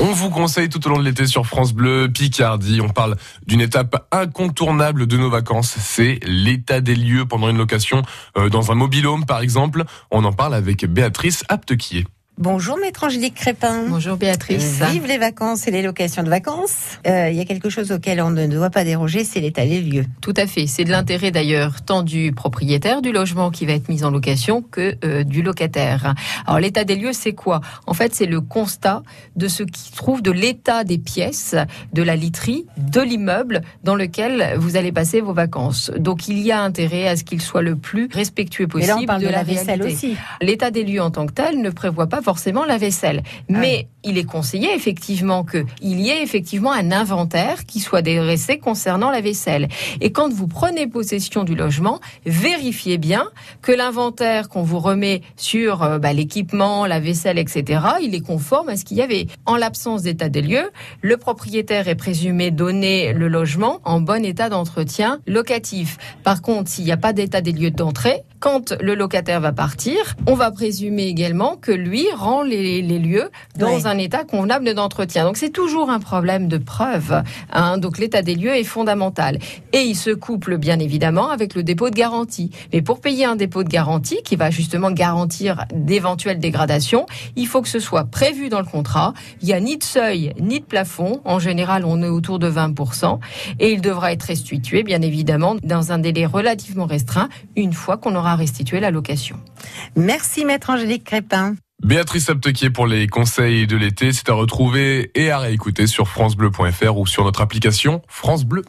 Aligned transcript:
On 0.00 0.12
vous 0.12 0.30
conseille 0.30 0.68
tout 0.68 0.84
au 0.86 0.90
long 0.90 0.98
de 0.98 1.04
l'été 1.04 1.26
sur 1.26 1.46
France 1.46 1.72
Bleu 1.72 2.08
Picardie. 2.12 2.80
On 2.80 2.88
parle 2.88 3.16
d'une 3.46 3.60
étape 3.60 4.06
incontournable 4.10 5.06
de 5.06 5.16
nos 5.16 5.30
vacances. 5.30 5.74
C'est 5.78 6.18
l'état 6.24 6.80
des 6.80 6.94
lieux 6.96 7.26
pendant 7.26 7.48
une 7.48 7.58
location 7.58 8.02
euh, 8.36 8.48
dans 8.48 8.72
un 8.72 8.74
mobilhome, 8.74 9.26
par 9.26 9.40
exemple. 9.40 9.84
On 10.10 10.24
en 10.24 10.32
parle 10.32 10.54
avec 10.54 10.86
Béatrice 10.86 11.44
Aptequier. 11.48 12.06
Bonjour 12.38 12.78
maître 12.78 13.04
Angélique 13.04 13.34
Crépin. 13.34 13.84
Bonjour 13.88 14.16
Béatrice. 14.16 14.80
Euh, 14.80 14.86
vive 14.86 15.06
les 15.06 15.18
vacances 15.18 15.68
et 15.68 15.70
les 15.70 15.82
locations 15.82 16.22
de 16.22 16.30
vacances. 16.30 16.98
Euh, 17.06 17.28
il 17.30 17.36
y 17.36 17.40
a 17.40 17.44
quelque 17.44 17.68
chose 17.68 17.92
auquel 17.92 18.22
on 18.22 18.30
ne 18.30 18.46
doit 18.46 18.70
pas 18.70 18.84
déroger, 18.84 19.22
c'est 19.22 19.38
l'état 19.38 19.66
des 19.66 19.82
lieux. 19.82 20.06
Tout 20.22 20.32
à 20.38 20.46
fait. 20.46 20.66
C'est 20.66 20.84
de 20.84 20.90
l'intérêt 20.90 21.30
d'ailleurs 21.30 21.82
tant 21.82 22.02
du 22.02 22.32
propriétaire 22.32 23.02
du 23.02 23.12
logement 23.12 23.50
qui 23.50 23.66
va 23.66 23.74
être 23.74 23.90
mis 23.90 24.02
en 24.02 24.10
location 24.10 24.62
que 24.62 24.96
euh, 25.04 25.24
du 25.24 25.42
locataire. 25.42 26.14
Alors 26.46 26.58
l'état 26.58 26.84
des 26.84 26.96
lieux, 26.96 27.12
c'est 27.12 27.34
quoi? 27.34 27.60
En 27.86 27.92
fait, 27.92 28.14
c'est 28.14 28.26
le 28.26 28.40
constat 28.40 29.02
de 29.36 29.46
ce 29.46 29.62
qui 29.62 29.92
trouve 29.92 30.22
de 30.22 30.30
l'état 30.32 30.84
des 30.84 30.98
pièces, 30.98 31.54
de 31.92 32.02
la 32.02 32.16
literie, 32.16 32.64
de 32.78 33.02
l'immeuble 33.02 33.60
dans 33.84 33.94
lequel 33.94 34.54
vous 34.56 34.76
allez 34.76 34.90
passer 34.90 35.20
vos 35.20 35.34
vacances. 35.34 35.90
Donc 35.98 36.28
il 36.28 36.38
y 36.38 36.50
a 36.50 36.62
intérêt 36.62 37.08
à 37.08 37.16
ce 37.16 37.24
qu'il 37.24 37.42
soit 37.42 37.62
le 37.62 37.76
plus 37.76 38.08
respectueux 38.10 38.66
possible 38.66 38.90
Et 38.90 38.94
là, 38.94 38.98
on 39.02 39.06
parle 39.06 39.20
de, 39.22 39.26
la, 39.26 39.32
la 39.32 39.42
vaisselle 39.44 39.82
réalité. 39.82 40.06
aussi. 40.08 40.16
L'état 40.40 40.70
des 40.70 40.82
lieux 40.82 41.02
en 41.02 41.10
tant 41.10 41.26
que 41.26 41.32
tel 41.34 41.60
ne 41.60 41.68
prévoit 41.68 42.06
pas 42.06 42.21
forcément 42.22 42.64
la 42.64 42.78
vaisselle. 42.78 43.22
Mais 43.48 43.88
il 44.04 44.18
est 44.18 44.24
conseillé 44.24 44.74
effectivement 44.74 45.44
qu'il 45.44 46.00
y 46.00 46.10
ait 46.10 46.22
effectivement 46.22 46.72
un 46.72 46.92
inventaire 46.92 47.64
qui 47.66 47.80
soit 47.80 48.02
dressé 48.02 48.58
concernant 48.58 49.10
la 49.10 49.20
vaisselle. 49.20 49.68
Et 50.00 50.12
quand 50.12 50.32
vous 50.32 50.48
prenez 50.48 50.86
possession 50.86 51.44
du 51.44 51.54
logement, 51.54 52.00
vérifiez 52.26 52.98
bien 52.98 53.28
que 53.60 53.72
l'inventaire 53.72 54.48
qu'on 54.48 54.62
vous 54.62 54.78
remet 54.78 55.22
sur 55.36 55.82
euh, 55.82 55.98
bah, 55.98 56.12
l'équipement, 56.12 56.86
la 56.86 57.00
vaisselle, 57.00 57.38
etc., 57.38 57.80
il 58.02 58.14
est 58.14 58.20
conforme 58.20 58.68
à 58.68 58.76
ce 58.76 58.84
qu'il 58.84 58.96
y 58.96 59.02
avait. 59.02 59.26
En 59.46 59.56
l'absence 59.56 60.02
d'état 60.02 60.28
des 60.28 60.42
lieux, 60.42 60.70
le 61.00 61.16
propriétaire 61.16 61.88
est 61.88 61.94
présumé 61.94 62.50
donner 62.50 63.12
le 63.12 63.28
logement 63.28 63.80
en 63.84 64.00
bon 64.00 64.24
état 64.24 64.48
d'entretien 64.48 65.20
locatif. 65.26 65.98
Par 66.24 66.42
contre, 66.42 66.70
s'il 66.70 66.84
n'y 66.84 66.92
a 66.92 66.96
pas 66.96 67.12
d'état 67.12 67.40
des 67.40 67.52
lieux 67.52 67.70
d'entrée, 67.70 68.22
quand 68.40 68.72
le 68.80 68.94
locataire 68.94 69.40
va 69.40 69.52
partir, 69.52 70.16
on 70.26 70.34
va 70.34 70.50
présumer 70.50 71.04
également 71.04 71.56
que 71.56 71.70
lui 71.70 72.06
rend 72.12 72.42
les, 72.42 72.82
les 72.82 72.98
lieux 72.98 73.30
dans 73.56 73.72
Ouais. 73.72 73.91
Un 73.92 73.98
état 73.98 74.24
convenable 74.24 74.72
d'entretien. 74.72 75.24
Donc 75.24 75.36
c'est 75.36 75.50
toujours 75.50 75.90
un 75.90 76.00
problème 76.00 76.48
de 76.48 76.56
preuve. 76.56 77.22
hein. 77.52 77.76
Donc 77.76 77.98
l'état 77.98 78.22
des 78.22 78.34
lieux 78.34 78.56
est 78.56 78.64
fondamental. 78.64 79.38
Et 79.74 79.82
il 79.82 79.94
se 79.94 80.10
couple 80.10 80.56
bien 80.56 80.78
évidemment 80.78 81.28
avec 81.28 81.54
le 81.54 81.62
dépôt 81.62 81.90
de 81.90 81.94
garantie. 81.94 82.50
Mais 82.72 82.80
pour 82.80 83.00
payer 83.00 83.26
un 83.26 83.36
dépôt 83.36 83.64
de 83.64 83.68
garantie 83.68 84.22
qui 84.24 84.36
va 84.36 84.50
justement 84.50 84.90
garantir 84.90 85.66
d'éventuelles 85.74 86.38
dégradations, 86.38 87.04
il 87.36 87.46
faut 87.46 87.60
que 87.60 87.68
ce 87.68 87.80
soit 87.80 88.04
prévu 88.04 88.48
dans 88.48 88.60
le 88.60 88.64
contrat. 88.64 89.12
Il 89.42 89.46
n'y 89.48 89.52
a 89.52 89.60
ni 89.60 89.76
de 89.76 89.84
seuil 89.84 90.32
ni 90.40 90.60
de 90.60 90.64
plafond. 90.64 91.20
En 91.26 91.38
général, 91.38 91.84
on 91.84 92.02
est 92.02 92.08
autour 92.08 92.38
de 92.38 92.50
20%. 92.50 93.18
Et 93.58 93.72
il 93.72 93.82
devra 93.82 94.12
être 94.12 94.22
restitué, 94.22 94.84
bien 94.84 95.02
évidemment, 95.02 95.56
dans 95.62 95.92
un 95.92 95.98
délai 95.98 96.24
relativement 96.24 96.86
restreint, 96.86 97.28
une 97.56 97.74
fois 97.74 97.98
qu'on 97.98 98.14
aura 98.16 98.36
restitué 98.36 98.80
la 98.80 98.90
location. 98.90 99.36
Merci 99.96 100.46
maître 100.46 100.70
Angélique 100.70 101.04
Crépin. 101.04 101.56
Béatrice 101.82 102.30
Aptequier 102.30 102.70
pour 102.70 102.86
les 102.86 103.08
conseils 103.08 103.66
de 103.66 103.76
l'été. 103.76 104.12
C'est 104.12 104.28
à 104.28 104.34
retrouver 104.34 105.10
et 105.16 105.30
à 105.30 105.38
réécouter 105.40 105.88
sur 105.88 106.06
francebleu.fr 106.06 106.96
ou 106.96 107.06
sur 107.08 107.24
notre 107.24 107.40
application 107.40 108.02
France 108.06 108.44
Bleu. 108.44 108.64